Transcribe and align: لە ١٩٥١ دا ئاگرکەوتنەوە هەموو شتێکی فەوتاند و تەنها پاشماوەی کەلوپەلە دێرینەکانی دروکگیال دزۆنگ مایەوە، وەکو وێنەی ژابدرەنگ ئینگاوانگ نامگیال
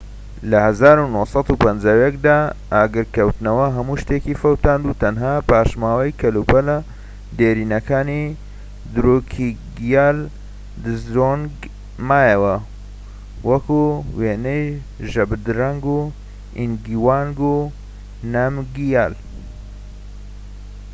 لە 0.49 0.59
١٩٥١ 0.67 2.13
دا 2.27 2.37
ئاگرکەوتنەوە 2.73 3.67
هەموو 3.75 3.99
شتێکی 4.01 4.39
فەوتاند 4.41 4.83
و 4.85 4.97
تەنها 5.01 5.33
پاشماوەی 5.49 6.17
کەلوپەلە 6.21 6.77
دێرینەکانی 7.37 8.25
دروکگیال 8.93 10.19
دزۆنگ 10.83 11.51
مایەوە، 12.07 12.55
وەکو 13.49 13.83
وێنەی 14.19 14.65
ژابدرەنگ 15.11 15.83
ئینگاوانگ 16.59 17.39
نامگیال 18.33 19.13